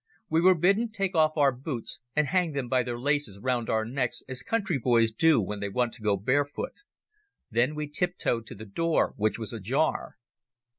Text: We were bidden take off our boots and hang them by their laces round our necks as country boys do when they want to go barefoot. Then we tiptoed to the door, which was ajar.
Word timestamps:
We 0.31 0.41
were 0.41 0.55
bidden 0.55 0.89
take 0.89 1.15
off 1.15 1.37
our 1.37 1.51
boots 1.51 1.99
and 2.15 2.25
hang 2.25 2.53
them 2.53 2.67
by 2.67 2.81
their 2.81 2.97
laces 2.99 3.37
round 3.37 3.69
our 3.69 3.85
necks 3.85 4.23
as 4.27 4.41
country 4.41 4.79
boys 4.79 5.11
do 5.11 5.39
when 5.39 5.59
they 5.59 5.69
want 5.69 5.93
to 5.93 6.01
go 6.01 6.17
barefoot. 6.17 6.73
Then 7.51 7.75
we 7.75 7.87
tiptoed 7.87 8.47
to 8.47 8.55
the 8.55 8.65
door, 8.65 9.13
which 9.15 9.37
was 9.37 9.53
ajar. 9.53 10.17